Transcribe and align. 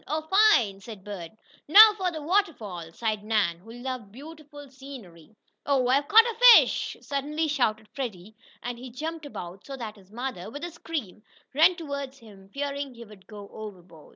"Oh, 0.07 0.23
fine!" 0.53 0.79
said 0.81 1.03
Bert. 1.03 1.29
"Now 1.67 1.93
for 1.95 2.09
the 2.09 2.23
waterfall!" 2.23 2.91
sighed 2.91 3.23
Nan, 3.23 3.59
who 3.59 3.71
loved 3.71 4.11
beautiful 4.11 4.67
scenery. 4.71 5.35
"Oh, 5.63 5.87
I've 5.89 6.07
caught 6.07 6.25
a 6.25 6.35
fish!" 6.57 6.97
suddenly 7.01 7.47
shouted 7.47 7.87
Freddie 7.89 8.35
and 8.63 8.79
he 8.79 8.89
jumped 8.89 9.27
about 9.27 9.63
so 9.63 9.77
that 9.77 9.97
his 9.97 10.11
mother, 10.11 10.49
with 10.49 10.63
a 10.63 10.71
scream, 10.71 11.21
ran 11.53 11.75
toward 11.75 12.15
him, 12.15 12.49
fearing 12.49 12.95
he 12.95 13.05
would 13.05 13.27
go 13.27 13.47
overboard. 13.49 14.09